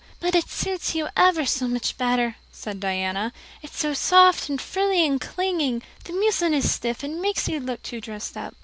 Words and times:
"But 0.19 0.33
it 0.33 0.49
suits 0.49 0.95
you 0.95 1.09
ever 1.15 1.45
so 1.45 1.67
much 1.67 1.95
better," 1.95 2.35
said 2.51 2.79
Diana. 2.79 3.31
"It's 3.61 3.77
so 3.77 3.93
soft 3.93 4.49
and 4.49 4.59
frilly 4.59 5.05
and 5.05 5.21
clinging. 5.21 5.83
The 6.05 6.13
muslin 6.13 6.55
is 6.55 6.71
stiff, 6.71 7.03
and 7.03 7.21
makes 7.21 7.47
you 7.47 7.59
look 7.59 7.83
too 7.83 8.01
dressed 8.01 8.35
up. 8.35 8.55